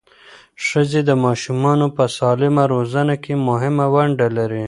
[0.67, 4.59] ښځې د ماشومانو په سالمه روزنه کې مهمه ونډه لري.